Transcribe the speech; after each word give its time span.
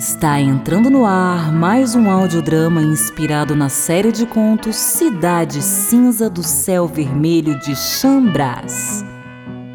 Está 0.00 0.40
entrando 0.40 0.88
no 0.88 1.04
ar 1.04 1.52
mais 1.52 1.94
um 1.94 2.10
audiodrama 2.10 2.80
inspirado 2.80 3.54
na 3.54 3.68
série 3.68 4.10
de 4.10 4.24
contos 4.24 4.74
Cidade 4.74 5.60
Cinza 5.60 6.30
do 6.30 6.42
Céu 6.42 6.86
Vermelho 6.86 7.58
de 7.58 7.76
Chambras. 7.76 9.04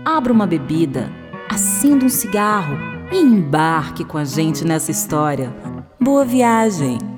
Abra 0.03 0.33
uma 0.33 0.47
bebida, 0.47 1.11
acenda 1.47 2.05
um 2.05 2.09
cigarro 2.09 2.75
e 3.11 3.19
embarque 3.19 4.03
com 4.03 4.17
a 4.17 4.25
gente 4.25 4.65
nessa 4.65 4.89
história. 4.89 5.55
Boa 6.01 6.25
viagem! 6.25 7.14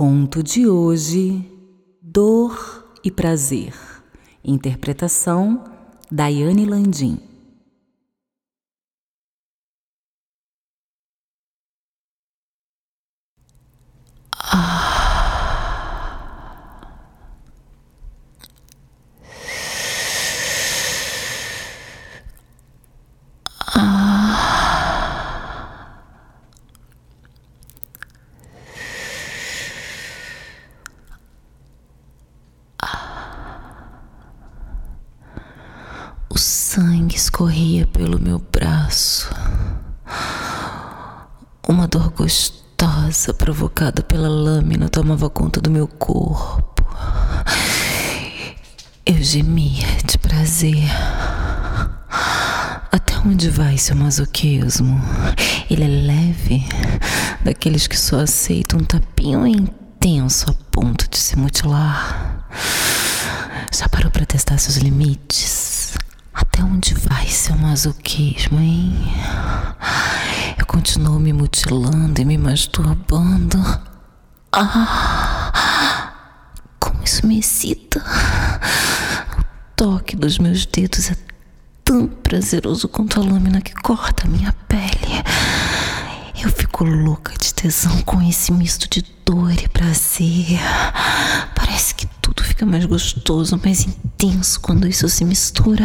Conto 0.00 0.42
de 0.42 0.66
hoje: 0.66 1.44
Dor 2.00 2.90
e 3.04 3.10
Prazer. 3.10 3.74
Interpretação: 4.42 5.62
Daiane 6.10 6.64
Landim. 6.64 7.18
O 36.32 36.38
sangue 36.72 37.16
escorria 37.16 37.84
pelo 37.84 38.20
meu 38.20 38.38
braço. 38.38 39.28
Uma 41.66 41.88
dor 41.88 42.10
gostosa 42.10 43.34
provocada 43.34 44.04
pela 44.04 44.28
lâmina 44.28 44.88
tomava 44.88 45.28
conta 45.28 45.60
do 45.60 45.68
meu 45.68 45.88
corpo. 45.88 46.86
Eu 49.04 49.20
gemia 49.20 49.84
de 50.04 50.16
prazer. 50.16 50.88
Até 52.92 53.18
onde 53.26 53.50
vai 53.50 53.76
seu 53.76 53.96
masoquismo? 53.96 55.02
Ele 55.68 55.82
é 55.82 55.88
leve, 55.88 56.64
daqueles 57.44 57.88
que 57.88 57.98
só 57.98 58.20
aceitam 58.20 58.78
um 58.78 58.84
tapinho 58.84 59.44
intenso 59.44 60.48
a 60.48 60.54
ponto 60.70 61.10
de 61.10 61.18
se 61.18 61.36
mutilar. 61.36 62.46
Já 63.76 63.88
parou 63.88 64.12
para 64.12 64.24
testar 64.24 64.56
seus 64.56 64.76
limites? 64.76 65.49
Vai 67.30 67.36
seu 67.36 67.56
masoquismo, 67.56 68.58
hein? 68.58 68.92
Eu 70.58 70.66
continuo 70.66 71.20
me 71.20 71.32
mutilando 71.32 72.20
e 72.20 72.24
me 72.24 72.36
masturbando. 72.36 73.56
Ah, 74.52 76.12
como 76.80 77.04
isso 77.04 77.24
me 77.24 77.38
excita. 77.38 78.00
O 79.38 79.44
toque 79.76 80.16
dos 80.16 80.38
meus 80.38 80.66
dedos 80.66 81.12
é 81.12 81.16
tão 81.84 82.08
prazeroso 82.08 82.88
quanto 82.88 83.20
a 83.20 83.24
lâmina 83.24 83.60
que 83.60 83.74
corta 83.74 84.26
a 84.26 84.28
minha 84.28 84.52
pele. 84.66 85.22
Eu 86.42 86.50
fico 86.50 86.82
louca 86.82 87.32
de 87.38 87.54
tesão 87.54 88.02
com 88.02 88.20
esse 88.22 88.50
misto 88.50 88.88
de 88.90 89.06
dor 89.24 89.52
e 89.52 89.68
prazer. 89.68 90.58
Parece 91.54 91.94
que 91.94 92.08
fica 92.60 92.66
mais 92.66 92.84
gostoso, 92.84 93.58
mais 93.64 93.86
intenso 93.86 94.60
quando 94.60 94.86
isso 94.86 95.08
se 95.08 95.24
mistura. 95.24 95.82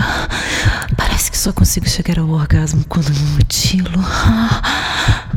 Parece 0.97 1.31
que 1.31 1.37
só 1.37 1.53
consigo 1.53 1.87
chegar 1.87 2.19
ao 2.19 2.27
orgasmo 2.27 2.83
quando 2.89 3.09
me 3.11 3.19
mutilo. 3.37 4.03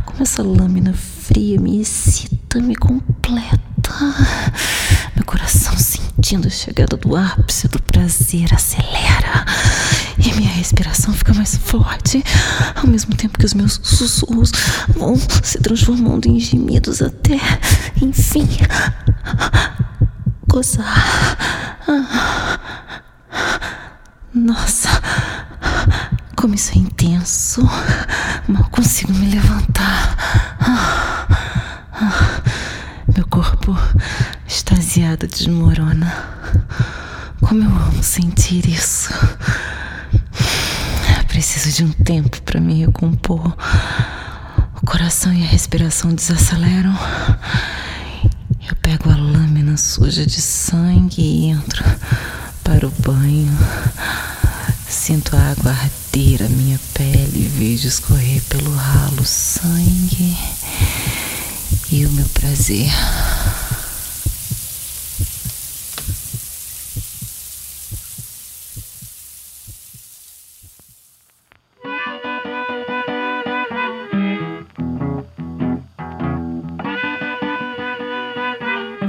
Como 0.04 0.20
essa 0.20 0.42
lâmina 0.42 0.92
fria 0.92 1.60
me 1.60 1.80
excita, 1.80 2.60
me 2.60 2.74
completa. 2.74 3.94
Meu 5.14 5.24
coração 5.24 5.78
sentindo 5.78 6.48
a 6.48 6.50
chegada 6.50 6.96
do 6.96 7.14
ápice 7.14 7.68
do 7.68 7.80
prazer 7.82 8.52
acelera. 8.52 9.44
E 10.18 10.34
minha 10.34 10.50
respiração 10.50 11.14
fica 11.14 11.32
mais 11.32 11.56
forte, 11.56 12.24
ao 12.74 12.88
mesmo 12.88 13.14
tempo 13.14 13.38
que 13.38 13.46
os 13.46 13.54
meus 13.54 13.78
sussurros 13.80 14.50
vão 14.88 15.14
se 15.44 15.58
transformando 15.58 16.26
em 16.26 16.40
gemidos 16.40 17.00
até, 17.00 17.38
enfim, 18.02 18.48
gozar. 20.58 21.36
Nossa, 24.34 24.88
como 26.34 26.54
isso 26.56 26.72
é 26.72 26.78
intenso. 26.78 27.62
Mal 28.48 28.64
consigo 28.64 29.12
me 29.12 29.30
levantar. 29.30 30.16
Meu 33.14 33.24
corpo 33.28 33.78
extasiado 34.48 35.28
desmorona. 35.28 36.12
Como 37.40 37.62
eu 37.62 37.70
amo 37.70 38.02
sentir 38.02 38.68
isso. 38.68 39.10
Preciso 41.28 41.70
de 41.76 41.84
um 41.84 41.92
tempo 42.02 42.42
para 42.42 42.60
me 42.60 42.84
recompor. 42.84 43.56
O 44.82 44.84
coração 44.84 45.32
e 45.32 45.44
a 45.44 45.46
respiração 45.46 46.12
desaceleram. 46.12 46.98
Eu 48.68 48.76
pego 48.76 49.08
a 49.08 49.16
lâmina 49.16 49.77
suja 49.88 50.26
de 50.26 50.38
sangue 50.38 51.22
e 51.22 51.44
entro 51.46 51.82
para 52.62 52.86
o 52.86 52.92
banho. 52.98 53.58
Sinto 54.86 55.34
a 55.34 55.52
água 55.52 55.70
arder 55.70 56.42
a 56.44 56.48
minha 56.50 56.78
pele 56.92 57.46
e 57.46 57.50
vejo 57.56 57.88
escorrer 57.88 58.42
pelo 58.50 58.70
ralo 58.74 59.24
sangue 59.24 60.36
e 61.90 62.04
o 62.04 62.10
meu 62.10 62.26
prazer. 62.34 62.90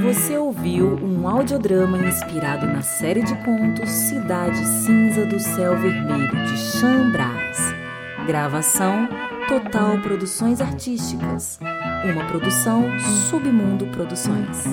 Você 0.10 0.40
ouviu 0.40 0.96
um 0.96 1.28
audiodrama 1.28 2.00
inspirado 2.00 2.66
na 2.66 2.82
série 2.82 3.22
de 3.22 3.36
contos 3.46 3.88
Cidade 3.92 4.58
Cinza 4.66 5.24
do 5.24 5.40
Céu 5.40 5.78
Vermelho 5.78 6.46
de 6.48 6.58
Chambras. 6.58 7.76
Gravação 8.26 9.08
Total 9.48 10.00
Produções 10.00 10.62
Artísticas. 10.62 11.60
Uma 12.04 12.26
produção 12.26 12.90
Submundo 13.30 13.86
Produções. 13.92 14.66